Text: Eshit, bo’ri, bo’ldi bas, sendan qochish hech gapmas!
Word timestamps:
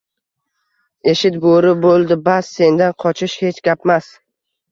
Eshit, 1.13 1.35
bo’ri, 1.43 1.73
bo’ldi 1.83 2.17
bas, 2.29 2.49
sendan 2.61 2.97
qochish 3.05 3.35
hech 3.45 3.59
gapmas! 3.69 4.09